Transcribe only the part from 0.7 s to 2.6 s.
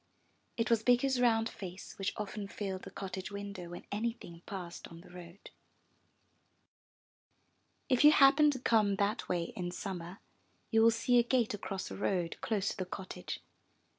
was Bikku's round face which often